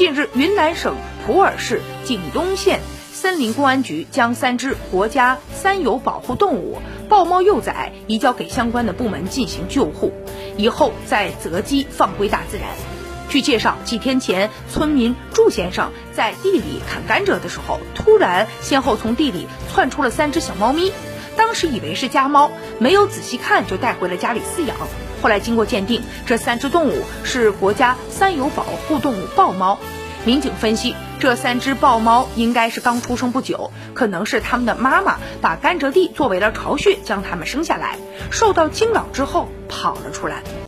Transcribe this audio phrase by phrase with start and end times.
[0.00, 2.80] 近日，云南省普洱市景东县
[3.12, 10.14] 森林公安局将三只国家三有保护动物豹猫幼崽移交给相关的部门进行救护，
[10.56, 12.66] 以后再择机放归大自然。
[13.28, 20.90] 据介绍，几天前，村民祝先生在地里砍甘蔗的时候，突然先后从地里窜出了三只小猫咪。
[21.40, 24.76] 当时以为是家猫，没有仔细看就带回了家里饲养。
[25.22, 29.78] 后来经过鉴定，这三只动物是国家三有保护动物豹猫。
[30.26, 37.96] 民警分析，这三只豹猫应该是刚出生不久，可能是他们的妈妈把甘蔗地作为了巢穴，将它们生下来，
[38.30, 40.42] 受到惊扰之后跑了出来。